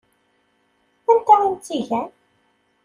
Anta 1.11 1.35
i 1.43 1.47
m-tt-igan? 1.53 2.09